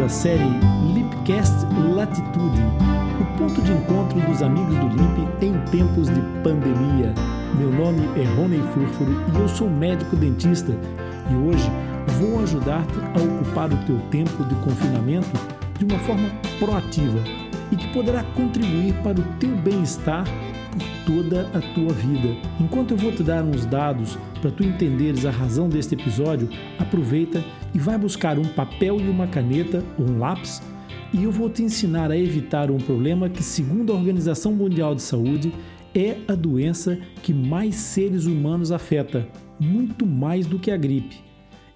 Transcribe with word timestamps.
da 0.00 0.08
série 0.08 0.48
Lipcast 0.94 1.66
Latitude, 1.94 2.62
o 3.20 3.38
ponto 3.38 3.60
de 3.60 3.70
encontro 3.70 4.18
dos 4.22 4.40
amigos 4.40 4.74
do 4.78 4.88
Lip 4.88 5.44
em 5.44 5.52
tempos 5.70 6.08
de 6.08 6.22
pandemia. 6.42 7.14
Meu 7.58 7.70
nome 7.70 8.00
é 8.18 8.24
Rony 8.34 8.62
Furfuro 8.72 9.22
e 9.30 9.38
eu 9.38 9.46
sou 9.46 9.68
médico 9.68 10.16
dentista 10.16 10.72
e 11.30 11.34
hoje 11.34 11.70
vou 12.18 12.42
ajudar-te 12.42 12.98
a 12.98 13.22
ocupar 13.22 13.70
o 13.70 13.76
teu 13.84 13.98
tempo 14.10 14.42
de 14.42 14.54
confinamento 14.54 15.38
de 15.78 15.84
uma 15.84 15.98
forma 15.98 16.30
proativa 16.58 17.18
e 17.70 17.76
que 17.76 17.92
poderá 17.92 18.24
contribuir 18.34 18.94
para 19.02 19.20
o 19.20 19.24
teu 19.38 19.54
bem-estar 19.56 20.24
toda 21.10 21.42
a 21.52 21.60
tua 21.74 21.92
vida. 21.92 22.36
Enquanto 22.60 22.92
eu 22.92 22.96
vou 22.96 23.10
te 23.10 23.24
dar 23.24 23.42
uns 23.42 23.66
dados 23.66 24.16
para 24.40 24.50
tu 24.52 24.62
entenderes 24.62 25.26
a 25.26 25.30
razão 25.30 25.68
deste 25.68 25.96
episódio, 25.96 26.48
aproveita 26.78 27.44
e 27.74 27.78
vai 27.80 27.98
buscar 27.98 28.38
um 28.38 28.44
papel 28.44 29.00
e 29.00 29.08
uma 29.08 29.26
caneta 29.26 29.82
ou 29.98 30.08
um 30.08 30.18
lápis 30.20 30.62
e 31.12 31.24
eu 31.24 31.32
vou 31.32 31.50
te 31.50 31.64
ensinar 31.64 32.12
a 32.12 32.16
evitar 32.16 32.70
um 32.70 32.78
problema 32.78 33.28
que, 33.28 33.42
segundo 33.42 33.92
a 33.92 33.96
Organização 33.96 34.52
Mundial 34.52 34.94
de 34.94 35.02
Saúde, 35.02 35.52
é 35.92 36.16
a 36.28 36.36
doença 36.36 36.96
que 37.24 37.34
mais 37.34 37.74
seres 37.74 38.26
humanos 38.26 38.70
afeta, 38.70 39.26
muito 39.58 40.06
mais 40.06 40.46
do 40.46 40.60
que 40.60 40.70
a 40.70 40.76
gripe. 40.76 41.18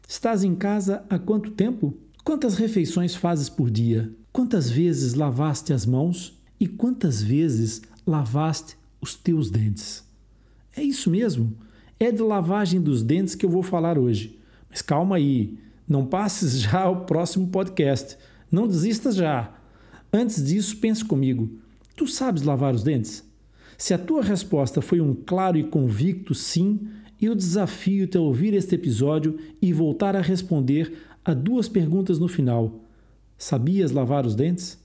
Estás 0.07 0.43
em 0.43 0.55
casa 0.55 1.03
há 1.09 1.17
quanto 1.17 1.51
tempo? 1.51 1.95
Quantas 2.23 2.55
refeições 2.55 3.15
fazes 3.15 3.49
por 3.49 3.69
dia? 3.69 4.11
Quantas 4.31 4.69
vezes 4.69 5.13
lavaste 5.13 5.73
as 5.73 5.85
mãos? 5.85 6.39
E 6.59 6.67
quantas 6.67 7.21
vezes 7.21 7.81
lavaste 8.05 8.77
os 9.01 9.15
teus 9.15 9.51
dentes. 9.51 10.03
É 10.75 10.81
isso 10.81 11.09
mesmo. 11.09 11.55
É 11.99 12.11
de 12.11 12.21
lavagem 12.21 12.81
dos 12.81 13.01
dentes 13.01 13.35
que 13.35 13.45
eu 13.45 13.49
vou 13.49 13.63
falar 13.63 13.97
hoje. 13.97 14.37
Mas 14.69 14.81
calma 14.81 15.15
aí, 15.15 15.57
não 15.87 16.05
passes 16.05 16.59
já 16.59 16.81
ao 16.81 17.05
próximo 17.05 17.47
podcast. 17.47 18.17
Não 18.51 18.67
desistas 18.67 19.15
já. 19.15 19.53
Antes 20.11 20.43
disso, 20.43 20.77
pense 20.77 21.03
comigo. 21.03 21.49
Tu 21.95 22.07
sabes 22.07 22.43
lavar 22.43 22.73
os 22.73 22.83
dentes? 22.83 23.23
Se 23.77 23.93
a 23.93 23.97
tua 23.97 24.21
resposta 24.21 24.81
foi 24.81 24.99
um 24.99 25.13
claro 25.13 25.57
e 25.57 25.63
convicto 25.63 26.33
sim, 26.33 26.87
eu 27.21 27.33
desafio-te 27.33 28.17
a 28.17 28.21
ouvir 28.21 28.53
este 28.53 28.75
episódio 28.75 29.37
e 29.61 29.71
voltar 29.71 30.15
a 30.15 30.21
responder 30.21 30.97
a 31.23 31.33
duas 31.33 31.67
perguntas 31.67 32.19
no 32.19 32.27
final. 32.27 32.81
Sabias 33.37 33.91
lavar 33.91 34.25
os 34.25 34.35
dentes? 34.35 34.77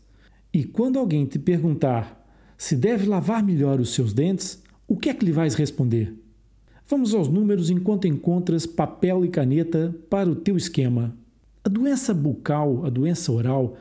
E 0.52 0.64
quando 0.64 0.98
alguém 0.98 1.26
te 1.26 1.38
perguntar 1.38 2.20
se 2.56 2.76
deve 2.76 3.06
lavar 3.06 3.42
melhor 3.42 3.80
os 3.80 3.94
seus 3.94 4.12
dentes, 4.12 4.62
o 4.86 4.96
que 4.96 5.08
é 5.08 5.14
que 5.14 5.24
lhe 5.24 5.32
vais 5.32 5.54
responder? 5.54 6.19
Vamos 6.90 7.14
aos 7.14 7.28
números 7.28 7.70
enquanto 7.70 8.08
encontras 8.08 8.66
papel 8.66 9.24
e 9.24 9.28
caneta 9.28 9.94
para 10.10 10.28
o 10.28 10.34
teu 10.34 10.56
esquema. 10.56 11.14
A 11.62 11.68
doença 11.68 12.12
bucal, 12.12 12.84
a 12.84 12.90
doença 12.90 13.30
oral, 13.30 13.76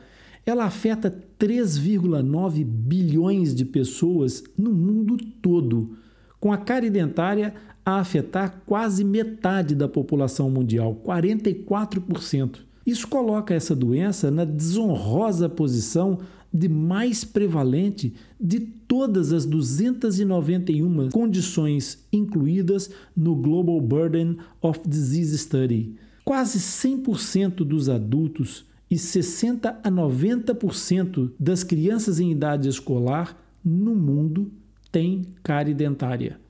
ela 0.46 0.66
afeta 0.66 1.12
3,9 1.36 2.64
bilhões 2.64 3.52
de 3.52 3.64
pessoas 3.64 4.44
no 4.56 4.70
mundo 4.70 5.16
todo, 5.42 5.96
com 6.38 6.52
a 6.52 6.56
cárie 6.56 6.88
dentária 6.88 7.52
a 7.84 7.98
afetar 7.98 8.62
quase 8.64 9.02
metade 9.02 9.74
da 9.74 9.88
população 9.88 10.48
mundial, 10.48 11.02
44%. 11.04 12.60
Isso 12.86 13.08
coloca 13.08 13.52
essa 13.52 13.74
doença 13.74 14.30
na 14.30 14.44
desonrosa 14.44 15.48
posição 15.48 16.20
de 16.52 16.68
mais 16.68 17.24
prevalente 17.24 18.14
de 18.40 18.60
todas 18.60 19.32
as 19.32 19.46
291 19.46 21.10
condições 21.10 22.04
incluídas 22.12 22.90
no 23.16 23.36
Global 23.36 23.80
Burden 23.80 24.36
of 24.60 24.80
Disease 24.86 25.36
Study. 25.38 25.94
Quase 26.24 26.58
100% 26.58 27.64
dos 27.64 27.88
adultos 27.88 28.64
e 28.90 28.98
60 28.98 29.80
a 29.82 29.90
90% 29.90 31.30
das 31.38 31.62
crianças 31.62 32.18
em 32.18 32.32
idade 32.32 32.68
escolar 32.68 33.40
no 33.64 33.94
mundo 33.94 34.50
têm 34.90 35.22
cárie 35.42 35.74
dentária. 35.74 36.40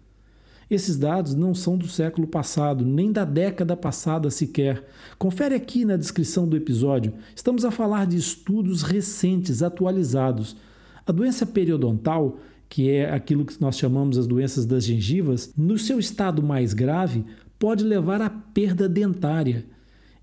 Esses 0.70 0.97
dados 0.97 1.34
não 1.34 1.53
são 1.53 1.76
do 1.76 1.88
século 1.88 2.28
passado, 2.28 2.84
nem 2.84 3.10
da 3.10 3.25
década 3.25 3.76
passada 3.76 4.31
sequer. 4.31 4.86
Confere 5.19 5.56
aqui 5.56 5.84
na 5.84 5.97
descrição 5.97 6.47
do 6.47 6.56
episódio. 6.56 7.12
Estamos 7.34 7.64
a 7.64 7.72
falar 7.72 8.06
de 8.06 8.16
estudos 8.16 8.82
recentes, 8.82 9.64
atualizados. 9.64 10.56
A 11.04 11.10
doença 11.10 11.44
periodontal, 11.44 12.38
que 12.69 12.88
é 12.88 13.12
aquilo 13.12 13.44
que 13.44 13.60
nós 13.60 13.76
chamamos 13.76 14.16
as 14.16 14.28
doenças 14.28 14.64
das 14.64 14.84
gengivas, 14.84 15.53
no 15.56 15.76
seu 15.76 15.98
estado 15.98 16.41
mais 16.41 16.72
grave, 16.72 17.25
pode 17.58 17.82
levar 17.82 18.22
à 18.22 18.31
perda 18.31 18.88
dentária. 18.88 19.66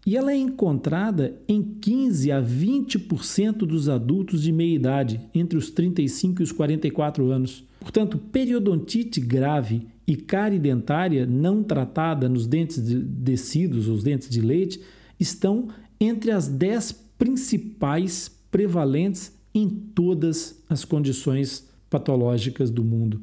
E 0.06 0.16
ela 0.16 0.32
é 0.32 0.38
encontrada 0.38 1.38
em 1.46 1.62
15 1.62 2.32
a 2.32 2.42
20% 2.42 3.58
dos 3.58 3.90
adultos 3.90 4.42
de 4.42 4.54
meia 4.54 4.76
idade, 4.76 5.20
entre 5.36 5.58
os 5.58 5.70
35 5.72 6.42
e 6.42 6.44
os 6.44 6.54
44 6.54 7.30
anos. 7.30 7.66
Portanto, 7.82 8.18
periodontite 8.18 9.20
grave 9.20 9.88
e 10.08 10.16
cárie 10.16 10.58
dentária 10.58 11.26
não 11.26 11.62
tratada 11.62 12.30
nos 12.30 12.48
dentes 12.48 12.82
de 12.82 12.98
descidos, 12.98 13.90
os 13.90 14.04
dentes 14.04 14.30
de 14.30 14.40
leite, 14.40 14.82
estão 15.20 15.68
entre 16.00 16.32
as 16.32 16.48
10 16.48 16.94
principais 17.18 18.32
prevalentes 18.50 19.34
em 19.54 19.68
todas 19.68 20.64
as 20.70 20.86
condições 20.86 21.68
patológicas 21.90 22.70
do 22.70 22.84
mundo. 22.84 23.22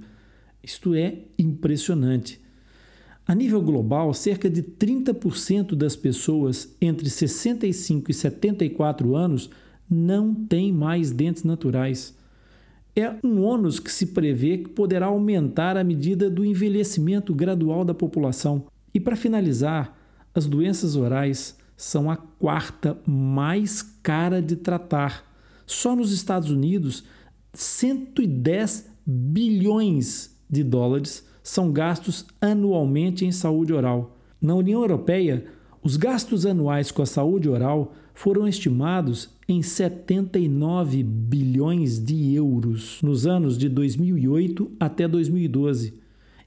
Isto 0.63 0.95
é 0.95 1.19
impressionante. 1.39 2.41
A 3.27 3.35
nível 3.35 3.63
global, 3.63 4.13
cerca 4.13 4.51
de 4.51 4.63
30% 4.63 5.75
das 5.75 5.97
pessoas 5.97 6.75
entre 6.81 7.09
65 7.09 8.11
e 8.11 8.15
74 8.15 9.17
anos 9.17 9.49
não 9.89 10.35
têm 10.35 10.73
mais 10.73 11.11
dentes 11.11 11.45
naturais 11.45 12.15
é 12.97 13.17
um 13.25 13.43
ônus 13.43 13.81
que 13.81 13.91
se 13.91 14.07
prevê 14.07 14.59
que 14.59 14.71
poderá 14.71 15.07
aumentar 15.07 15.77
à 15.77 15.83
medida 15.83 16.31
do 16.31 16.45
envelhecimento 16.45 17.35
gradual 17.35 17.85
da 17.85 17.95
população. 17.95 18.67
E 18.93 19.01
para 19.01 19.17
finalizar, 19.17 19.99
as 20.35 20.47
doenças 20.47 20.95
orais 20.95 21.57
são 21.77 22.11
a 22.11 22.17
quarta 22.17 22.97
mais 23.07 23.83
cara 23.83 24.41
de 24.41 24.57
tratar. 24.57 25.25
Só 25.67 25.97
nos 25.97 26.13
Estados 26.13 26.51
Unidos, 26.51 27.05
110 27.53 28.91
bilhões 29.05 30.37
de 30.49 30.63
dólares 30.63 31.27
são 31.43 31.73
gastos 31.73 32.27
anualmente 32.41 33.25
em 33.25 33.33
saúde 33.33 33.73
oral. 33.73 34.17
Na 34.41 34.55
União 34.55 34.81
Europeia, 34.81 35.45
os 35.83 35.97
gastos 35.97 36.47
anuais 36.47 36.91
com 36.91 37.03
a 37.03 37.07
saúde 37.07 37.49
oral 37.49 37.93
foram 38.15 38.47
estimados 38.47 39.29
em 39.47 39.61
79 39.61 41.03
bilhões 41.03 41.99
de 41.99 42.33
euros 42.33 43.01
nos 43.03 43.27
anos 43.27 43.59
de 43.59 43.69
2008 43.69 44.71
até 44.79 45.07
2012. 45.09 46.03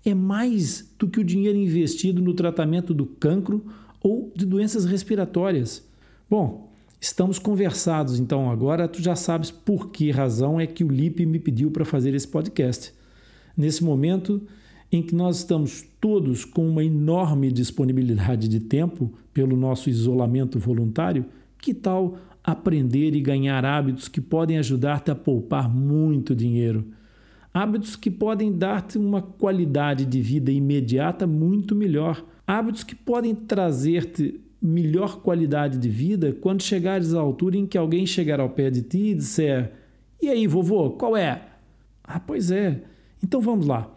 é 0.05 0.13
mais 0.13 0.89
do 0.97 1.09
que 1.09 1.19
o 1.19 1.23
dinheiro 1.23 1.57
investido 1.57 2.21
no 2.21 2.33
tratamento 2.33 2.93
do 2.93 3.05
cancro 3.05 3.65
ou 4.01 4.31
de 4.33 4.45
doenças 4.45 4.85
respiratórias. 4.85 5.85
Bom, 6.29 6.71
estamos 7.01 7.37
conversados, 7.37 8.17
então 8.17 8.49
agora 8.49 8.87
tu 8.87 9.01
já 9.01 9.17
sabes 9.17 9.51
por 9.51 9.89
que 9.89 10.09
razão 10.09 10.59
é 10.61 10.65
que 10.65 10.83
o 10.83 10.87
Lipe 10.87 11.25
me 11.25 11.39
pediu 11.39 11.69
para 11.69 11.83
fazer 11.83 12.15
esse 12.15 12.27
podcast. 12.27 12.93
Nesse 13.55 13.83
momento 13.83 14.41
em 14.89 15.01
que 15.01 15.13
nós 15.13 15.39
estamos 15.39 15.85
todos 15.99 16.45
com 16.45 16.65
uma 16.65 16.83
enorme 16.83 17.51
disponibilidade 17.51 18.47
de 18.47 18.61
tempo 18.61 19.13
pelo 19.33 19.57
nosso 19.57 19.89
isolamento 19.89 20.57
voluntário, 20.57 21.25
que 21.61 21.73
tal 21.73 22.17
aprender 22.43 23.15
e 23.15 23.21
ganhar 23.21 23.65
hábitos 23.65 24.07
que 24.07 24.21
podem 24.21 24.57
ajudar-te 24.57 25.11
a 25.11 25.15
poupar 25.15 25.69
muito 25.69 26.35
dinheiro? 26.35 26.87
Hábitos 27.53 27.95
que 27.95 28.11
podem 28.11 28.55
dar-te 28.55 28.97
uma 28.97 29.21
qualidade 29.21 30.05
de 30.05 30.21
vida 30.21 30.51
imediata 30.51 31.25
muito 31.25 31.75
melhor. 31.75 32.23
Hábitos 32.45 32.83
que 32.83 32.95
podem 32.95 33.33
trazer-te 33.33 34.39
melhor 34.61 35.21
qualidade 35.21 35.77
de 35.77 35.89
vida 35.89 36.35
quando 36.39 36.61
chegares 36.61 37.13
à 37.13 37.19
altura 37.19 37.57
em 37.57 37.65
que 37.65 37.77
alguém 37.77 38.05
chegar 38.05 38.39
ao 38.39 38.49
pé 38.49 38.69
de 38.69 38.81
ti 38.81 39.07
e 39.07 39.15
disser: 39.15 39.71
E 40.21 40.29
aí, 40.29 40.45
vovô, 40.45 40.91
qual 40.91 41.17
é? 41.17 41.41
Ah, 42.03 42.19
pois 42.19 42.51
é. 42.51 42.81
Então 43.23 43.41
vamos 43.41 43.65
lá. 43.65 43.91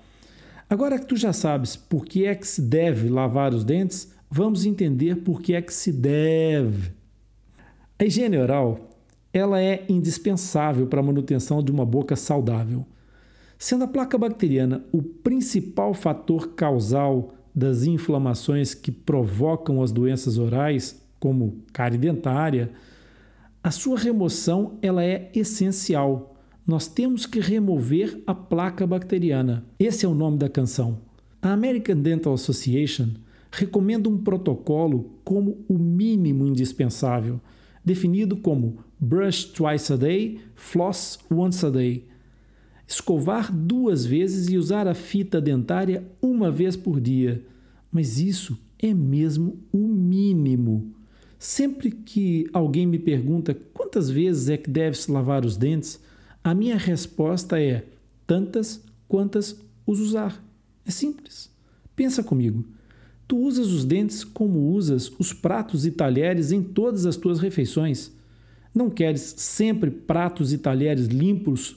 Agora 0.69 0.99
que 0.99 1.07
tu 1.07 1.17
já 1.17 1.33
sabes 1.33 1.77
por 1.77 2.05
que 2.05 2.25
é 2.25 2.35
que 2.35 2.47
se 2.47 2.63
deve 2.63 3.09
lavar 3.09 3.53
os 3.53 3.65
dentes, 3.65 4.15
vamos 4.31 4.65
entender 4.65 5.17
por 5.17 5.43
que 5.43 5.55
é 5.55 5.61
que 5.61 5.75
se 5.75 5.93
deve. 5.93 6.93
A 8.01 8.05
higiene 8.07 8.39
oral, 8.39 8.97
ela 9.31 9.61
é 9.61 9.85
indispensável 9.87 10.87
para 10.87 11.01
a 11.01 11.03
manutenção 11.03 11.63
de 11.63 11.71
uma 11.71 11.85
boca 11.85 12.17
saudável. 12.17 12.87
Sendo 13.59 13.85
a 13.85 13.87
placa 13.87 14.17
bacteriana 14.17 14.83
o 14.91 15.03
principal 15.03 15.93
fator 15.93 16.55
causal 16.55 17.35
das 17.55 17.85
inflamações 17.85 18.73
que 18.73 18.91
provocam 18.91 19.83
as 19.83 19.93
doenças 19.93 20.39
orais, 20.39 20.99
como 21.19 21.59
cárie 21.75 21.99
dentária, 21.99 22.71
a 23.63 23.71
sua 23.71 23.99
remoção 23.99 24.79
ela 24.81 25.05
é 25.05 25.31
essencial. 25.35 26.35
Nós 26.67 26.89
temos 26.89 27.27
que 27.27 27.39
remover 27.39 28.23
a 28.27 28.35
placa 28.35 28.87
bacteriana. 28.87 29.63
Esse 29.79 30.07
é 30.07 30.09
o 30.09 30.15
nome 30.15 30.39
da 30.39 30.49
canção. 30.49 31.01
A 31.43 31.53
American 31.53 31.97
Dental 31.97 32.33
Association 32.33 33.11
recomenda 33.53 34.09
um 34.09 34.17
protocolo 34.17 35.11
como 35.23 35.59
o 35.69 35.77
mínimo 35.77 36.47
indispensável, 36.47 37.39
definido 37.85 38.37
como 38.37 38.79
brush 38.99 39.45
twice 39.45 39.93
a 39.93 39.97
day, 39.97 40.41
floss 40.55 41.19
once 41.31 41.65
a 41.65 41.71
day. 41.71 42.07
Escovar 42.87 43.53
duas 43.55 44.05
vezes 44.05 44.49
e 44.49 44.59
usar 44.59 44.89
a 44.89 44.95
fita 44.95 45.41
dentária 45.41 46.05
uma 46.21 46.51
vez 46.51 46.77
por 46.77 47.01
dia. 47.01 47.45
Mas 47.91 48.19
isso 48.19 48.59
é 48.79 48.93
mesmo 48.93 49.59
o 49.73 49.87
mínimo. 49.87 50.93
Sempre 51.39 51.91
que 51.91 52.49
alguém 52.53 52.87
me 52.87 52.99
pergunta 52.99 53.57
quantas 53.73 54.11
vezes 54.11 54.49
é 54.49 54.57
que 54.57 54.69
deve-se 54.69 55.11
lavar 55.11 55.45
os 55.45 55.57
dentes, 55.57 56.01
a 56.43 56.55
minha 56.55 56.77
resposta 56.77 57.61
é 57.61 57.87
tantas 58.27 58.85
quantas 59.09 59.61
os 59.87 60.01
usar. 60.01 60.43
É 60.85 60.91
simples. 60.91 61.51
Pensa 61.95 62.23
comigo. 62.23 62.65
Tu 63.31 63.39
usas 63.39 63.69
os 63.69 63.85
dentes 63.85 64.25
como 64.25 64.73
usas 64.73 65.09
os 65.17 65.33
pratos 65.33 65.87
e 65.87 65.93
talheres 65.93 66.51
em 66.51 66.65
todas 66.65 67.07
as 67.07 67.15
tuas 67.15 67.39
refeições. 67.39 68.11
Não 68.75 68.91
queres 68.91 69.21
sempre 69.37 69.89
pratos 69.89 70.53
e 70.53 70.59
talheres 70.59 71.07
limpos 71.07 71.77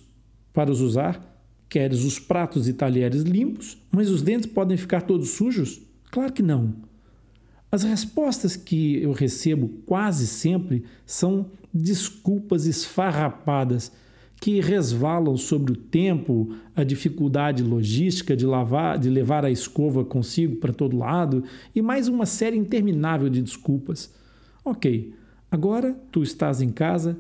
para 0.51 0.71
os 0.71 0.81
usar? 0.81 1.45
Queres 1.69 2.03
os 2.03 2.17
pratos 2.17 2.67
e 2.67 2.73
talheres 2.73 3.21
limpos, 3.21 3.77
mas 3.91 4.09
os 4.09 4.23
dentes 4.23 4.47
podem 4.47 4.75
ficar 4.75 5.01
todos 5.01 5.29
sujos? 5.29 5.79
Claro 6.09 6.33
que 6.33 6.41
não. 6.41 6.73
As 7.71 7.83
respostas 7.83 8.55
que 8.55 8.95
eu 9.03 9.11
recebo 9.11 9.69
quase 9.85 10.25
sempre 10.25 10.83
são 11.05 11.51
desculpas 11.71 12.65
esfarrapadas 12.65 13.91
que 14.43 14.59
resvalam 14.59 15.37
sobre 15.37 15.71
o 15.71 15.75
tempo, 15.77 16.53
a 16.75 16.83
dificuldade 16.83 17.63
logística 17.63 18.35
de, 18.35 18.45
lavar, 18.45 18.99
de 18.99 19.09
levar 19.09 19.45
a 19.45 19.49
escova 19.49 20.03
consigo 20.03 20.57
para 20.57 20.73
todo 20.73 20.97
lado 20.97 21.45
e 21.73 21.81
mais 21.81 22.09
uma 22.09 22.25
série 22.25 22.57
interminável 22.57 23.29
de 23.29 23.41
desculpas. 23.41 24.13
Ok, 24.65 25.13
agora 25.49 25.97
tu 26.11 26.21
estás 26.21 26.61
em 26.61 26.71
casa, 26.71 27.17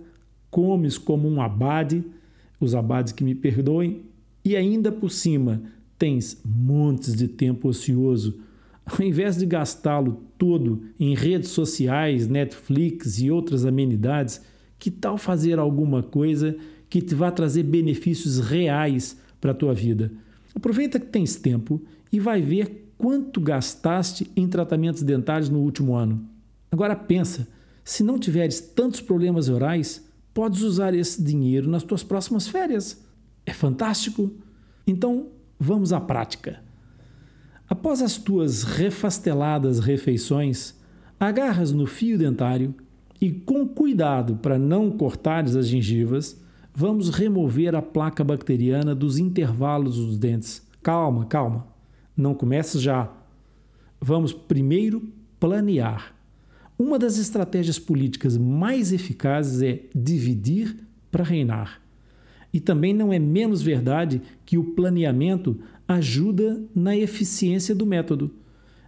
comes 0.51 0.97
como 0.97 1.25
um 1.29 1.41
abade, 1.41 2.03
os 2.59 2.75
abades 2.75 3.13
que 3.13 3.23
me 3.23 3.33
perdoem, 3.33 4.01
e 4.43 4.57
ainda 4.57 4.91
por 4.91 5.09
cima 5.09 5.61
tens 5.97 6.41
montes 6.43 7.15
de 7.15 7.29
tempo 7.29 7.69
ocioso. 7.69 8.37
Ao 8.85 9.01
invés 9.01 9.37
de 9.37 9.45
gastá-lo 9.45 10.23
todo 10.37 10.81
em 10.99 11.15
redes 11.15 11.51
sociais, 11.51 12.27
Netflix 12.27 13.17
e 13.21 13.31
outras 13.31 13.63
amenidades, 13.63 14.41
que 14.77 14.91
tal 14.91 15.17
fazer 15.17 15.57
alguma 15.57 16.03
coisa 16.03 16.57
que 16.93 17.01
te 17.01 17.15
vá 17.15 17.31
trazer 17.31 17.63
benefícios 17.63 18.37
reais 18.37 19.17
para 19.41 19.49
a 19.49 19.55
tua 19.55 19.73
vida. 19.73 20.11
Aproveita 20.53 20.99
que 20.99 21.07
tens 21.07 21.35
tempo 21.35 21.81
e 22.11 22.19
vai 22.19 22.39
ver 22.39 22.93
quanto 22.99 23.41
gastaste 23.41 24.29
em 24.35 24.47
tratamentos 24.47 25.01
dentários 25.01 25.49
no 25.49 25.57
último 25.57 25.95
ano. 25.95 26.23
Agora 26.71 26.95
pensa, 26.95 27.47
se 27.83 28.03
não 28.03 28.19
tiveres 28.19 28.59
tantos 28.61 29.01
problemas 29.01 29.49
orais, 29.49 30.07
podes 30.35 30.61
usar 30.61 30.93
esse 30.93 31.19
dinheiro 31.23 31.67
nas 31.67 31.81
tuas 31.81 32.03
próximas 32.03 32.47
férias. 32.47 33.03
É 33.43 33.53
fantástico? 33.53 34.31
Então, 34.85 35.29
vamos 35.59 35.91
à 35.91 35.99
prática. 35.99 36.61
Após 37.67 38.03
as 38.03 38.19
tuas 38.19 38.61
refasteladas 38.61 39.79
refeições, 39.79 40.75
agarras 41.19 41.71
no 41.71 41.87
fio 41.87 42.19
dentário 42.19 42.75
e, 43.19 43.31
com 43.31 43.67
cuidado 43.67 44.35
para 44.35 44.59
não 44.59 44.91
cortares 44.91 45.55
as 45.55 45.65
gengivas, 45.65 46.43
vamos 46.73 47.09
remover 47.09 47.75
a 47.75 47.81
placa 47.81 48.23
bacteriana 48.23 48.95
dos 48.95 49.17
intervalos 49.17 49.97
dos 49.97 50.17
dentes. 50.17 50.65
Calma, 50.81 51.25
calma. 51.25 51.67
Não 52.17 52.33
comece 52.33 52.79
já. 52.79 53.11
Vamos 54.01 54.33
primeiro 54.33 55.07
planear. 55.39 56.13
Uma 56.77 56.97
das 56.97 57.17
estratégias 57.17 57.77
políticas 57.77 58.37
mais 58.37 58.91
eficazes 58.91 59.61
é 59.61 59.83
dividir 59.93 60.75
para 61.11 61.23
reinar. 61.23 61.81
E 62.51 62.59
também 62.59 62.93
não 62.93 63.13
é 63.13 63.19
menos 63.19 63.61
verdade 63.61 64.21
que 64.45 64.57
o 64.57 64.73
planeamento 64.73 65.59
ajuda 65.87 66.63
na 66.75 66.95
eficiência 66.95 67.73
do 67.73 67.85
método. 67.85 68.31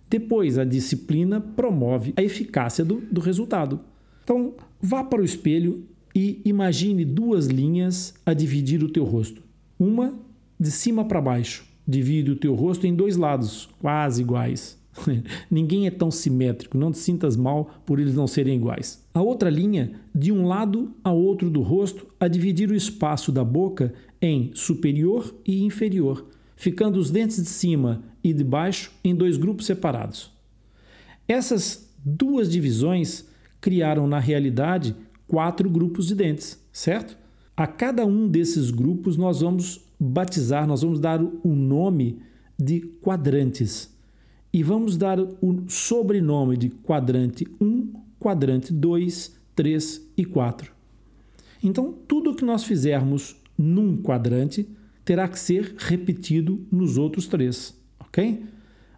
Depois, 0.09 0.57
a 0.57 0.63
disciplina 0.63 1.39
promove 1.41 2.13
a 2.15 2.21
eficácia 2.21 2.85
do, 2.85 3.01
do 3.11 3.21
resultado. 3.21 3.79
Então, 4.23 4.53
vá 4.81 5.03
para 5.03 5.21
o 5.21 5.25
espelho 5.25 5.83
e 6.15 6.41
imagine 6.45 7.03
duas 7.03 7.47
linhas 7.47 8.13
a 8.25 8.33
dividir 8.33 8.81
o 8.81 8.89
teu 8.89 9.03
rosto. 9.03 9.43
Uma 9.77 10.17
de 10.57 10.71
cima 10.71 11.03
para 11.03 11.19
baixo, 11.19 11.65
divide 11.85 12.31
o 12.31 12.35
teu 12.37 12.55
rosto 12.55 12.87
em 12.87 12.95
dois 12.95 13.17
lados, 13.17 13.67
quase 13.81 14.21
iguais. 14.21 14.79
Ninguém 15.51 15.87
é 15.87 15.91
tão 15.91 16.09
simétrico, 16.09 16.77
não 16.77 16.93
te 16.93 16.99
sintas 16.99 17.35
mal 17.35 17.81
por 17.85 17.99
eles 17.99 18.15
não 18.15 18.27
serem 18.27 18.55
iguais. 18.55 19.03
A 19.13 19.21
outra 19.21 19.49
linha, 19.49 19.99
de 20.13 20.31
um 20.31 20.47
lado 20.47 20.95
a 21.03 21.11
outro 21.11 21.49
do 21.49 21.61
rosto, 21.61 22.07
a 22.17 22.29
dividir 22.29 22.71
o 22.71 22.75
espaço 22.75 23.29
da 23.29 23.43
boca 23.43 23.93
em 24.21 24.51
superior 24.53 25.35
e 25.45 25.65
inferior, 25.65 26.25
ficando 26.55 26.97
os 26.97 27.11
dentes 27.11 27.43
de 27.43 27.49
cima 27.49 28.03
e 28.23 28.31
de 28.33 28.43
baixo 28.43 28.93
em 29.03 29.13
dois 29.13 29.35
grupos 29.35 29.65
separados. 29.65 30.31
Essas 31.27 31.93
duas 32.03 32.49
divisões 32.49 33.25
criaram 33.59 34.07
na 34.07 34.19
realidade 34.19 34.95
quatro 35.27 35.69
grupos 35.69 36.07
de 36.07 36.15
dentes, 36.15 36.59
certo? 36.71 37.17
A 37.55 37.65
cada 37.65 38.05
um 38.05 38.27
desses 38.27 38.69
grupos 38.69 39.17
nós 39.17 39.41
vamos 39.41 39.81
batizar, 39.99 40.67
nós 40.67 40.81
vamos 40.81 40.99
dar 40.99 41.21
o 41.21 41.55
nome 41.55 42.19
de 42.57 42.81
quadrantes. 43.01 43.93
E 44.51 44.63
vamos 44.63 44.97
dar 44.97 45.19
o 45.19 45.63
sobrenome 45.67 46.55
de 46.57 46.69
quadrante 46.69 47.45
1, 47.59 47.93
quadrante 48.19 48.71
2, 48.71 49.35
3 49.55 50.11
e 50.17 50.25
4. 50.25 50.71
Então, 51.61 51.93
tudo 52.07 52.35
que 52.35 52.45
nós 52.45 52.63
fizermos 52.63 53.35
num 53.57 53.97
quadrante 53.97 54.67
terá 55.03 55.27
que 55.27 55.39
ser 55.39 55.75
repetido 55.77 56.65
nos 56.71 56.97
outros 56.97 57.27
três, 57.27 57.77
ok? 57.99 58.43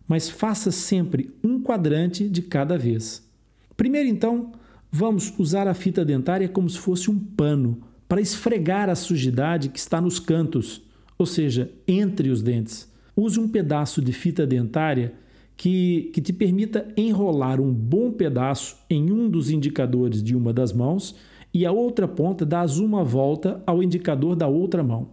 Mas 0.07 0.29
faça 0.29 0.72
sempre 0.72 1.34
um 1.43 1.62
quadrante 1.62 2.29
de 2.29 2.41
cada 2.41 2.77
vez. 2.77 3.27
Primeiro, 3.75 4.07
então, 4.07 4.53
Vamos 4.91 5.34
usar 5.38 5.67
a 5.67 5.74
fita 5.74 6.06
dentária 6.06 6.48
como 6.48 6.70
se 6.70 6.77
fosse 6.77 7.12
um 7.12 7.20
pano 7.20 7.79
para 8.08 8.22
esfregar 8.22 8.89
a 8.89 8.96
sujidade 8.96 9.70
que 9.70 9.79
está 9.79 10.00
nos 10.00 10.20
cantos, 10.20 10.82
ou 11.17 11.25
seja, 11.25 11.70
entre 11.88 12.29
os 12.29 12.41
dentes. 12.41 12.89
Use 13.15 13.39
um 13.39 13.50
pedaço 13.50 14.01
de 14.01 14.13
fita 14.13 14.48
dentária 14.48 15.13
que, 15.58 16.10
que 16.13 16.22
te 16.22 16.32
permita 16.32 16.88
enrolar 16.96 17.60
um 17.60 17.74
bom 17.74 18.12
pedaço 18.12 18.77
em 18.89 19.12
um 19.12 19.29
dos 19.29 19.50
indicadores 19.50 20.24
de 20.24 20.36
uma 20.36 20.53
das 20.53 20.72
mãos 20.72 21.15
e 21.53 21.65
a 21.65 21.72
outra 21.72 22.08
ponta 22.08 22.46
dás 22.46 22.77
uma 22.77 23.03
volta 23.03 23.62
ao 23.65 23.82
indicador 23.82 24.36
da 24.36 24.48
outra 24.48 24.84
mão. 24.84 25.10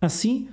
Assim, 0.00 0.48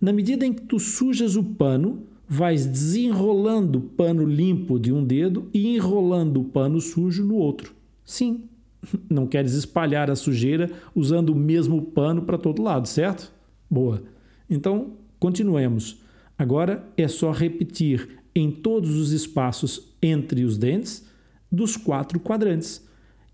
na 0.00 0.12
medida 0.12 0.46
em 0.46 0.52
que 0.52 0.62
tu 0.62 0.78
sujas 0.78 1.34
o 1.36 1.42
pano, 1.42 2.02
vais 2.28 2.66
desenrolando 2.66 3.78
o 3.78 3.82
pano 3.82 4.24
limpo 4.24 4.78
de 4.78 4.92
um 4.92 5.02
dedo 5.02 5.48
e 5.52 5.74
enrolando 5.74 6.40
o 6.40 6.44
pano 6.44 6.80
sujo 6.80 7.24
no 7.24 7.36
outro. 7.36 7.75
Sim, 8.06 8.48
não 9.10 9.26
queres 9.26 9.52
espalhar 9.52 10.10
a 10.10 10.16
sujeira 10.16 10.70
usando 10.94 11.30
o 11.30 11.34
mesmo 11.34 11.82
pano 11.82 12.22
para 12.22 12.38
todo 12.38 12.62
lado, 12.62 12.86
certo? 12.86 13.32
Boa. 13.68 14.02
Então, 14.48 14.92
continuemos. 15.18 16.00
Agora 16.38 16.86
é 16.96 17.08
só 17.08 17.32
repetir 17.32 18.20
em 18.34 18.50
todos 18.50 18.96
os 18.96 19.10
espaços 19.10 19.94
entre 20.00 20.44
os 20.44 20.56
dentes 20.56 21.06
dos 21.50 21.76
quatro 21.76 22.20
quadrantes. 22.20 22.86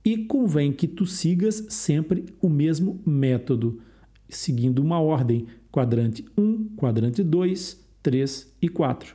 E 0.04 0.16
convém 0.18 0.72
que 0.72 0.88
tu 0.88 1.06
sigas 1.06 1.66
sempre 1.68 2.26
o 2.40 2.48
mesmo 2.48 3.00
método, 3.06 3.80
seguindo 4.28 4.80
uma 4.80 5.00
ordem: 5.00 5.46
quadrante 5.70 6.24
1, 6.36 6.70
quadrante 6.76 7.22
2, 7.22 7.80
3 8.02 8.52
e 8.62 8.68
4. 8.68 9.14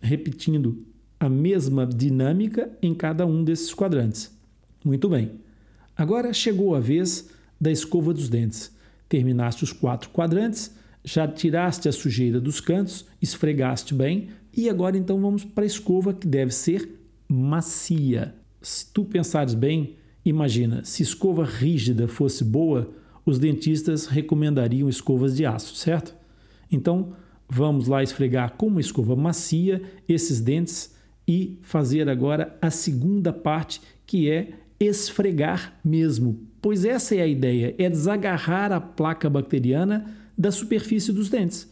Repetindo 0.00 0.84
a 1.18 1.28
mesma 1.28 1.86
dinâmica 1.86 2.70
em 2.82 2.94
cada 2.94 3.26
um 3.26 3.44
desses 3.44 3.74
quadrantes. 3.74 4.39
Muito 4.84 5.08
bem. 5.08 5.32
Agora 5.96 6.32
chegou 6.32 6.74
a 6.74 6.80
vez 6.80 7.28
da 7.60 7.70
escova 7.70 8.14
dos 8.14 8.28
dentes. 8.28 8.74
Terminaste 9.08 9.64
os 9.64 9.72
quatro 9.72 10.08
quadrantes, 10.10 10.74
já 11.04 11.26
tiraste 11.26 11.88
a 11.88 11.92
sujeira 11.92 12.40
dos 12.40 12.60
cantos, 12.60 13.06
esfregaste 13.20 13.94
bem 13.94 14.28
e 14.56 14.68
agora 14.68 14.96
então 14.96 15.20
vamos 15.20 15.44
para 15.44 15.64
a 15.64 15.66
escova 15.66 16.14
que 16.14 16.26
deve 16.26 16.52
ser 16.52 17.00
macia. 17.28 18.34
Se 18.62 18.86
tu 18.92 19.04
pensares 19.04 19.54
bem, 19.54 19.96
imagina, 20.24 20.84
se 20.84 21.02
escova 21.02 21.44
rígida 21.44 22.08
fosse 22.08 22.44
boa, 22.44 22.90
os 23.24 23.38
dentistas 23.38 24.06
recomendariam 24.06 24.88
escovas 24.88 25.36
de 25.36 25.44
aço, 25.44 25.74
certo? 25.74 26.14
Então, 26.70 27.12
vamos 27.48 27.88
lá 27.88 28.02
esfregar 28.02 28.54
com 28.56 28.66
uma 28.66 28.80
escova 28.80 29.14
macia 29.16 29.82
esses 30.08 30.40
dentes 30.40 30.94
e 31.26 31.58
fazer 31.62 32.08
agora 32.08 32.56
a 32.60 32.70
segunda 32.70 33.32
parte, 33.32 33.80
que 34.06 34.30
é 34.30 34.50
esfregar 34.80 35.78
mesmo. 35.84 36.40
Pois 36.62 36.84
essa 36.84 37.14
é 37.14 37.20
a 37.20 37.26
ideia, 37.26 37.74
é 37.78 37.88
desagarrar 37.90 38.72
a 38.72 38.80
placa 38.80 39.28
bacteriana 39.28 40.06
da 40.36 40.50
superfície 40.50 41.12
dos 41.12 41.28
dentes. 41.28 41.70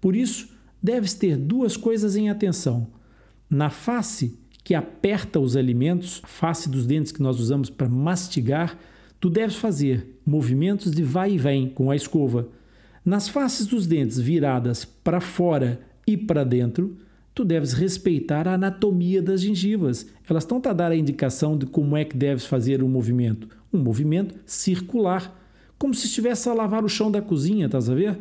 Por 0.00 0.16
isso, 0.16 0.50
deves 0.82 1.14
ter 1.14 1.36
duas 1.36 1.76
coisas 1.76 2.16
em 2.16 2.28
atenção. 2.28 2.88
Na 3.48 3.70
face 3.70 4.38
que 4.64 4.74
aperta 4.74 5.40
os 5.40 5.56
alimentos, 5.56 6.20
face 6.26 6.68
dos 6.68 6.84
dentes 6.86 7.12
que 7.12 7.22
nós 7.22 7.40
usamos 7.40 7.70
para 7.70 7.88
mastigar, 7.88 8.76
tu 9.18 9.30
deves 9.30 9.56
fazer 9.56 10.20
movimentos 10.26 10.92
de 10.92 11.02
vai 11.02 11.32
e 11.32 11.38
vem 11.38 11.68
com 11.68 11.90
a 11.90 11.96
escova. 11.96 12.48
Nas 13.04 13.28
faces 13.28 13.66
dos 13.66 13.86
dentes 13.86 14.18
viradas 14.18 14.84
para 14.84 15.20
fora 15.20 15.80
e 16.06 16.16
para 16.16 16.44
dentro, 16.44 16.98
tu 17.38 17.44
deves 17.44 17.72
respeitar 17.72 18.48
a 18.48 18.54
anatomia 18.54 19.22
das 19.22 19.42
gengivas. 19.42 20.08
Elas 20.28 20.42
estão 20.42 20.60
a 20.64 20.72
dar 20.72 20.90
a 20.90 20.96
indicação 20.96 21.56
de 21.56 21.66
como 21.66 21.96
é 21.96 22.04
que 22.04 22.16
deves 22.16 22.44
fazer 22.44 22.82
o 22.82 22.88
movimento. 22.88 23.48
Um 23.72 23.78
movimento 23.78 24.34
circular, 24.44 25.40
como 25.78 25.94
se 25.94 26.06
estivesse 26.06 26.48
a 26.48 26.52
lavar 26.52 26.84
o 26.84 26.88
chão 26.88 27.12
da 27.12 27.22
cozinha, 27.22 27.66
estás 27.66 27.88
a 27.88 27.94
ver? 27.94 28.18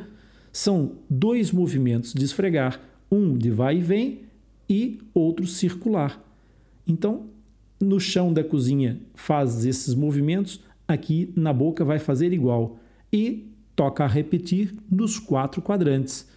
São 0.54 0.92
dois 1.10 1.52
movimentos 1.52 2.14
de 2.14 2.24
esfregar, 2.24 2.80
um 3.12 3.36
de 3.36 3.50
vai 3.50 3.78
e 3.78 3.82
vem 3.82 4.22
e 4.70 5.00
outro 5.16 5.48
circular. 5.48 6.24
Então, 6.86 7.26
no 7.82 8.00
chão 8.00 8.32
da 8.32 8.44
cozinha 8.44 9.02
faz 9.16 9.66
esses 9.66 9.96
movimentos, 9.96 10.64
aqui 10.88 11.34
na 11.36 11.52
boca 11.52 11.84
vai 11.84 11.98
fazer 11.98 12.32
igual. 12.34 12.78
E 13.12 13.52
toca 13.76 14.04
a 14.04 14.08
repetir 14.08 14.76
nos 14.92 15.18
quatro 15.18 15.60
quadrantes. 15.60 16.28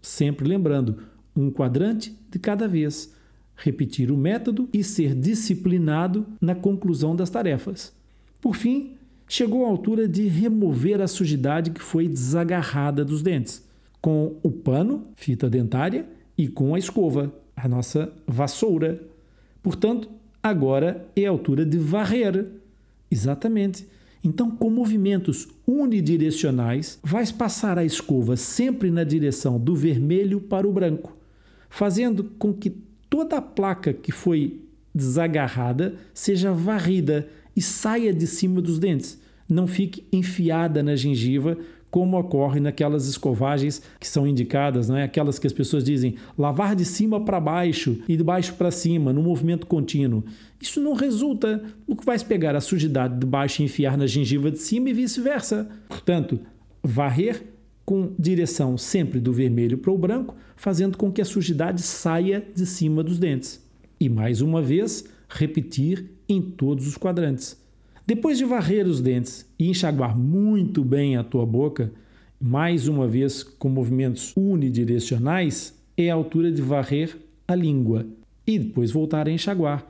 Sempre 0.00 0.46
lembrando, 0.46 1.09
um 1.40 1.50
quadrante 1.50 2.16
de 2.30 2.38
cada 2.38 2.68
vez. 2.68 3.14
Repetir 3.56 4.10
o 4.10 4.16
método 4.16 4.68
e 4.72 4.82
ser 4.82 5.14
disciplinado 5.14 6.26
na 6.40 6.54
conclusão 6.54 7.14
das 7.14 7.30
tarefas. 7.30 7.92
Por 8.40 8.56
fim, 8.56 8.94
chegou 9.28 9.64
a 9.64 9.68
altura 9.68 10.08
de 10.08 10.26
remover 10.26 11.00
a 11.00 11.08
sujidade 11.08 11.70
que 11.70 11.82
foi 11.82 12.08
desagarrada 12.08 13.04
dos 13.04 13.22
dentes, 13.22 13.62
com 14.00 14.36
o 14.42 14.50
pano, 14.50 15.06
fita 15.14 15.48
dentária, 15.48 16.06
e 16.36 16.48
com 16.48 16.74
a 16.74 16.78
escova, 16.78 17.32
a 17.54 17.68
nossa 17.68 18.10
vassoura. 18.26 19.02
Portanto, 19.62 20.08
agora 20.42 21.06
é 21.14 21.26
a 21.26 21.30
altura 21.30 21.66
de 21.66 21.76
varrer. 21.76 22.46
Exatamente. 23.10 23.86
Então, 24.24 24.50
com 24.50 24.70
movimentos 24.70 25.48
unidirecionais, 25.66 26.98
vais 27.02 27.30
passar 27.30 27.78
a 27.78 27.84
escova 27.84 28.36
sempre 28.36 28.90
na 28.90 29.04
direção 29.04 29.58
do 29.58 29.74
vermelho 29.74 30.40
para 30.40 30.68
o 30.68 30.72
branco, 30.72 31.16
fazendo 31.70 32.24
com 32.38 32.52
que 32.52 32.70
toda 33.08 33.38
a 33.38 33.42
placa 33.42 33.94
que 33.94 34.12
foi 34.12 34.60
desagarrada 34.94 35.94
seja 36.12 36.52
varrida 36.52 37.28
e 37.56 37.62
saia 37.62 38.12
de 38.12 38.26
cima 38.26 38.60
dos 38.60 38.78
dentes, 38.78 39.18
não 39.48 39.66
fique 39.66 40.04
enfiada 40.12 40.82
na 40.82 40.94
gengiva 40.94 41.56
como 41.90 42.18
ocorre 42.18 42.60
naquelas 42.60 43.08
escovagens 43.08 43.82
que 43.98 44.06
são 44.06 44.26
indicadas, 44.26 44.88
não 44.88 44.96
é? 44.96 45.02
aquelas 45.02 45.38
que 45.38 45.46
as 45.46 45.52
pessoas 45.52 45.82
dizem 45.82 46.14
lavar 46.38 46.76
de 46.76 46.84
cima 46.84 47.20
para 47.24 47.40
baixo 47.40 47.98
e 48.08 48.16
de 48.16 48.22
baixo 48.22 48.54
para 48.54 48.70
cima, 48.70 49.12
no 49.12 49.22
movimento 49.22 49.66
contínuo. 49.66 50.22
Isso 50.60 50.80
não 50.80 50.92
resulta. 50.92 51.62
O 51.88 51.96
que 51.96 52.06
vais 52.06 52.22
pegar 52.22 52.54
a 52.54 52.60
sujidade 52.60 53.18
de 53.18 53.26
baixo 53.26 53.60
e 53.60 53.64
enfiar 53.64 53.98
na 53.98 54.06
gengiva 54.06 54.50
de 54.52 54.58
cima 54.58 54.90
e 54.90 54.92
vice-versa. 54.92 55.68
Portanto, 55.88 56.38
varrer 56.82 57.42
com 57.90 58.12
direção 58.16 58.78
sempre 58.78 59.18
do 59.18 59.32
vermelho 59.32 59.76
para 59.76 59.90
o 59.90 59.98
branco, 59.98 60.36
fazendo 60.54 60.96
com 60.96 61.10
que 61.10 61.20
a 61.20 61.24
sujidade 61.24 61.82
saia 61.82 62.40
de 62.54 62.64
cima 62.64 63.02
dos 63.02 63.18
dentes. 63.18 63.60
E 63.98 64.08
mais 64.08 64.40
uma 64.40 64.62
vez, 64.62 65.04
repetir 65.28 66.08
em 66.28 66.40
todos 66.40 66.86
os 66.86 66.96
quadrantes. 66.96 67.60
Depois 68.06 68.38
de 68.38 68.44
varrer 68.44 68.86
os 68.86 69.00
dentes 69.00 69.44
e 69.58 69.68
enxaguar 69.68 70.16
muito 70.16 70.84
bem 70.84 71.16
a 71.16 71.24
tua 71.24 71.44
boca, 71.44 71.92
mais 72.40 72.86
uma 72.86 73.08
vez 73.08 73.42
com 73.42 73.68
movimentos 73.68 74.32
unidirecionais, 74.36 75.76
é 75.96 76.10
a 76.10 76.14
altura 76.14 76.52
de 76.52 76.62
varrer 76.62 77.16
a 77.48 77.56
língua 77.56 78.06
e 78.46 78.56
depois 78.56 78.92
voltar 78.92 79.26
a 79.26 79.32
enxaguar. 79.32 79.84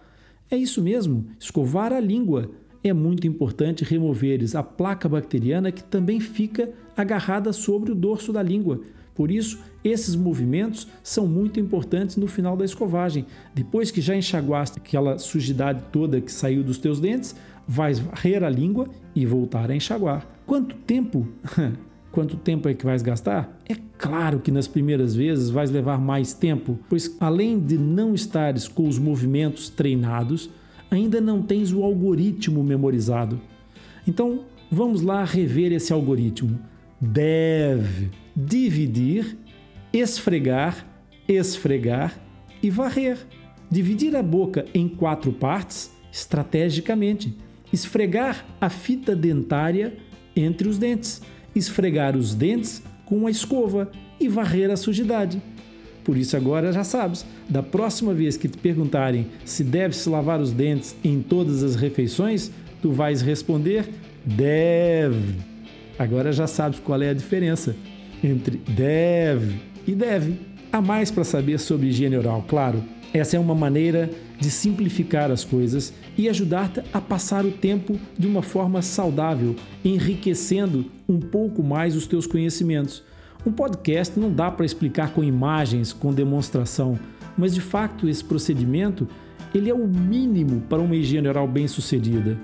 É 0.51 0.57
isso 0.57 0.81
mesmo, 0.81 1.27
escovar 1.39 1.93
a 1.93 2.01
língua. 2.01 2.51
É 2.83 2.93
muito 2.93 3.27
importante 3.27 3.85
removeres 3.85 4.55
a 4.55 4.63
placa 4.63 5.09
bacteriana 5.09 5.71
que 5.71 5.83
também 5.83 6.19
fica 6.19 6.73
agarrada 6.97 7.53
sobre 7.53 7.93
o 7.93 7.95
dorso 7.95 8.33
da 8.33 8.43
língua. 8.43 8.81
Por 9.15 9.31
isso, 9.31 9.61
esses 9.85 10.17
movimentos 10.17 10.89
são 11.03 11.27
muito 11.27 11.61
importantes 11.61 12.17
no 12.17 12.27
final 12.27 12.57
da 12.57 12.65
escovagem. 12.65 13.27
Depois 13.55 13.91
que 13.91 14.01
já 14.01 14.17
enxaguaste 14.17 14.79
aquela 14.79 15.19
sujidade 15.19 15.83
toda 15.93 16.21
que 16.23 16.33
saiu 16.33 16.63
dos 16.63 16.79
teus 16.79 17.01
dentes, 17.01 17.37
vais 17.69 17.99
varrer 17.99 18.43
a 18.43 18.49
língua 18.49 18.89
e 19.15 19.27
voltar 19.27 19.71
a 19.71 19.77
enxaguar. 19.77 20.27
Quanto 20.47 20.75
tempo? 20.75 21.29
Quanto 22.11 22.37
tempo 22.37 22.69
é 22.69 22.75
que 22.75 22.85
vais 22.85 23.03
gastar? 23.03 23.61
É 23.69 23.77
claro 23.97 24.41
que 24.41 24.51
nas 24.51 24.67
primeiras 24.67 25.15
vezes 25.15 25.51
vais 25.51 25.71
levar 25.71 26.01
mais 26.01 26.33
tempo, 26.33 26.79
pois 26.89 27.15
além 27.21 27.61
de 27.61 27.79
não 27.79 28.15
estares 28.15 28.67
com 28.67 28.89
os 28.89 28.99
movimentos 28.99 29.69
treinados, 29.69 30.51
ainda 30.91 31.21
não 31.21 31.43
tens 31.43 31.73
o 31.73 31.83
algoritmo 31.83 32.63
memorizado. 32.65 33.41
Então, 34.07 34.45
vamos 34.71 35.03
lá 35.03 35.25
rever 35.25 35.73
esse 35.73 35.93
algoritmo. 35.93 36.59
Deve 37.01 38.11
dividir, 38.35 39.37
esfregar, 39.93 40.87
esfregar 41.29 42.19
e 42.63 42.71
varrer. 42.71 43.19
Dividir 43.71 44.17
a 44.17 44.23
boca 44.23 44.67
em 44.75 44.89
quatro 44.89 45.33
partes 45.33 45.93
estrategicamente. 46.13 47.37
Esfregar 47.73 48.45
a 48.61 48.69
fita 48.69 49.15
dentária 49.15 49.97
entre 50.35 50.69
os 50.69 50.77
dentes. 50.77 51.23
Esfregar 51.55 52.17
os 52.17 52.35
dentes 52.35 52.83
com 53.07 53.27
a 53.27 53.31
escova 53.31 53.91
e 54.19 54.29
varrer 54.29 54.71
a 54.71 54.77
sujidade. 54.77 55.41
Por 56.05 56.17
isso, 56.17 56.37
agora 56.37 56.73
já 56.73 56.85
sabes: 56.85 57.25
da 57.49 57.63
próxima 57.63 58.15
vez 58.15 58.37
que 58.37 58.49
te 58.49 58.59
perguntarem 58.59 59.27
se 59.45 59.63
deve-se 59.63 60.09
lavar 60.09 60.41
os 60.41 60.53
dentes 60.53 60.97
em 61.05 61.23
todas 61.23 61.63
as 61.63 61.77
refeições, 61.77 62.51
tu 62.81 62.91
vais 62.91 63.23
responder: 63.23 63.89
deve. 64.25 65.37
Agora 65.99 66.33
já 66.33 66.47
sabes 66.47 66.79
qual 66.81 67.01
é 67.03 67.11
a 67.11 67.15
diferença 67.15 67.77
entre 68.23 68.57
deve 68.69 69.61
e 69.87 69.95
deve. 69.95 70.41
Há 70.73 70.81
mais 70.81 71.11
para 71.11 71.25
saber 71.25 71.59
sobre 71.59 71.89
higiene 71.89 72.17
oral, 72.17 72.45
claro. 72.49 72.83
Essa 73.13 73.37
é 73.37 73.41
uma 73.41 73.57
maneira 73.57 74.09
de 74.39 74.51
simplificar 74.51 75.31
as 75.31 75.45
coisas 75.45 75.93
e 76.17 76.29
ajudar-te 76.29 76.81
a 76.93 77.01
passar 77.01 77.45
o 77.45 77.51
tempo 77.51 77.99
de 78.17 78.27
uma 78.27 78.41
forma 78.41 78.81
saudável, 78.83 79.57
enriquecendo 79.85 80.87
um 81.09 81.19
pouco 81.19 81.63
mais 81.63 81.97
os 81.97 82.07
teus 82.07 82.27
conhecimentos. 82.27 83.03
Um 83.45 83.53
podcast 83.53 84.21
não 84.21 84.31
dá 84.31 84.51
para 84.51 84.67
explicar 84.67 85.15
com 85.15 85.25
imagens, 85.25 85.95
com 85.95 86.13
demonstração, 86.13 86.99
mas 87.39 87.55
de 87.55 87.61
fato 87.61 88.07
esse 88.07 88.23
procedimento 88.23 89.09
ele 89.55 89.71
é 89.71 89.75
o 89.75 89.89
mínimo 89.89 90.61
para 90.69 90.83
uma 90.83 90.95
higiene 90.95 91.27
oral 91.27 91.49
bem-sucedida. 91.49 92.39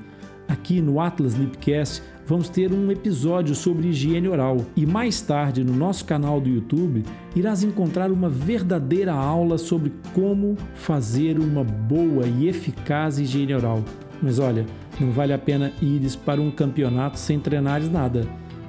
Aqui 0.49 0.81
no 0.81 0.99
Atlas 0.99 1.35
Lipcast 1.35 2.03
vamos 2.25 2.49
ter 2.49 2.73
um 2.73 2.91
episódio 2.91 3.55
sobre 3.55 3.88
higiene 3.88 4.26
oral 4.26 4.65
e 4.75 4.87
mais 4.87 5.21
tarde 5.21 5.62
no 5.62 5.75
nosso 5.75 6.05
canal 6.07 6.41
do 6.41 6.49
YouTube 6.49 7.03
irás 7.35 7.62
encontrar 7.62 8.11
uma 8.11 8.31
verdadeira 8.31 9.12
aula 9.12 9.59
sobre 9.59 9.93
como 10.15 10.57
fazer 10.75 11.38
uma 11.38 11.62
boa 11.62 12.26
e 12.26 12.49
eficaz 12.49 13.19
higiene 13.19 13.55
oral. 13.55 13.85
Mas 14.23 14.38
olha, 14.38 14.65
não 14.99 15.11
vale 15.11 15.35
a 15.35 15.38
pena 15.38 15.73
ires 15.83 16.17
para 16.17 16.41
um 16.41 16.50
campeonato 16.50 17.19
sem 17.19 17.38
treinares 17.38 17.91
nada. 17.91 18.26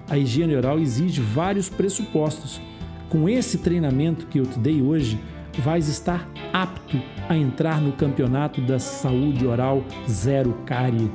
A 0.10 0.18
higiene 0.18 0.56
oral 0.56 0.80
exige 0.80 1.22
vários 1.22 1.68
pressupostos. 1.68 2.62
Com 3.10 3.28
esse 3.28 3.58
treinamento 3.58 4.28
que 4.28 4.40
eu 4.40 4.46
te 4.46 4.58
dei 4.58 4.82
hoje, 4.82 5.20
vais 5.60 5.88
estar 5.88 6.30
apto 6.54 7.02
a 7.28 7.36
entrar 7.36 7.82
no 7.82 7.92
campeonato 7.92 8.62
da 8.62 8.80
saúde 8.80 9.46
oral 9.46 9.84
zero 10.08 10.54
cárie. 10.66 11.12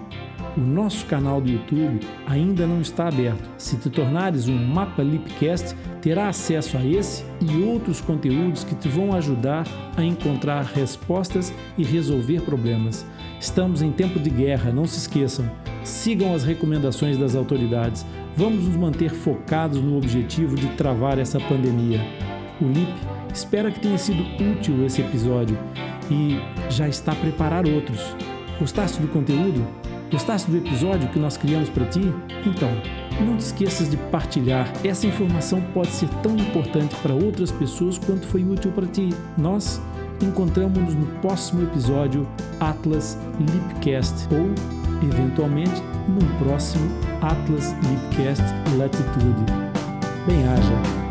O 0.54 0.60
nosso 0.60 1.06
canal 1.06 1.40
do 1.40 1.50
YouTube 1.50 2.00
ainda 2.26 2.66
não 2.66 2.82
está 2.82 3.08
aberto. 3.08 3.48
Se 3.56 3.76
te 3.76 3.88
tornares 3.88 4.48
um 4.48 4.66
Mapa 4.66 5.02
Lipcast, 5.02 5.74
terá 6.02 6.28
acesso 6.28 6.76
a 6.76 6.84
esse 6.84 7.24
e 7.40 7.62
outros 7.62 8.02
conteúdos 8.02 8.62
que 8.62 8.74
te 8.74 8.86
vão 8.86 9.14
ajudar 9.14 9.66
a 9.96 10.04
encontrar 10.04 10.62
respostas 10.64 11.52
e 11.78 11.82
resolver 11.82 12.42
problemas. 12.42 13.06
Estamos 13.40 13.80
em 13.80 13.90
tempo 13.90 14.20
de 14.20 14.28
guerra, 14.28 14.70
não 14.70 14.86
se 14.86 14.98
esqueçam. 14.98 15.50
Sigam 15.82 16.34
as 16.34 16.44
recomendações 16.44 17.16
das 17.16 17.34
autoridades. 17.34 18.04
Vamos 18.36 18.66
nos 18.66 18.76
manter 18.76 19.10
focados 19.10 19.80
no 19.80 19.96
objetivo 19.96 20.54
de 20.54 20.66
travar 20.76 21.18
essa 21.18 21.40
pandemia. 21.40 22.00
O 22.60 22.66
LIP 22.66 22.92
espera 23.32 23.70
que 23.70 23.80
tenha 23.80 23.96
sido 23.96 24.22
útil 24.52 24.84
esse 24.84 25.00
episódio 25.00 25.58
e 26.10 26.38
já 26.70 26.86
está 26.88 27.12
a 27.12 27.16
preparar 27.16 27.66
outros. 27.66 28.14
Gostaste 28.60 29.00
do 29.00 29.08
conteúdo? 29.08 29.66
Gostaste 30.12 30.50
do 30.50 30.58
episódio 30.58 31.08
que 31.08 31.18
nós 31.18 31.38
criamos 31.38 31.70
para 31.70 31.86
ti? 31.86 32.12
Então, 32.44 32.68
não 33.24 33.38
te 33.38 33.40
esqueças 33.40 33.90
de 33.90 33.96
partilhar. 33.96 34.70
Essa 34.84 35.06
informação 35.06 35.62
pode 35.72 35.88
ser 35.88 36.08
tão 36.22 36.36
importante 36.36 36.94
para 36.96 37.14
outras 37.14 37.50
pessoas 37.50 37.96
quanto 37.96 38.26
foi 38.26 38.44
útil 38.44 38.70
para 38.72 38.86
ti. 38.86 39.08
Nós 39.38 39.80
encontramos-nos 40.20 40.94
no 40.94 41.06
próximo 41.22 41.62
episódio 41.62 42.28
Atlas 42.60 43.16
Lipcast 43.40 44.28
ou, 44.30 44.50
eventualmente, 45.08 45.82
num 46.06 46.44
próximo 46.44 46.90
Atlas 47.22 47.74
Lipcast 47.82 48.44
Latitude. 48.76 49.46
Bem-haja! 50.26 51.01